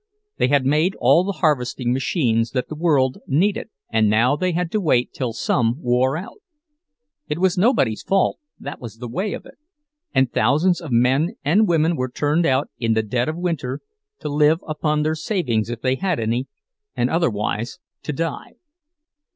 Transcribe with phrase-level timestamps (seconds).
[0.37, 4.71] They had made all the harvesting machines that the world needed, and now they had
[4.71, 6.41] to wait till some wore out!
[7.27, 9.59] It was nobody's fault—that was the way of it;
[10.11, 13.79] and thousands of men and women were turned out in the dead of winter,
[14.21, 16.47] to live upon their savings if they had any,
[16.97, 18.53] and otherwise to die.